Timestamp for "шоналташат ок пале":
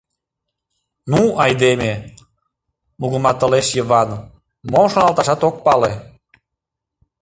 4.93-5.91